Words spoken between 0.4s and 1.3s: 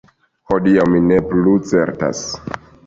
Hodiaŭ mi ne